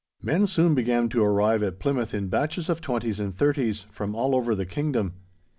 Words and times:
Men 0.23 0.47
soon 0.47 0.73
began 0.73 1.09
to 1.09 1.23
arrive 1.23 1.61
at 1.61 1.77
Plymouth 1.79 2.15
in 2.15 2.27
batches 2.27 2.69
of 2.69 2.81
twenties 2.81 3.19
and 3.19 3.37
thirties, 3.37 3.85
from 3.91 4.15
all 4.15 4.33
over 4.35 4.55
the 4.55 4.65
Kingdom. 4.65 5.13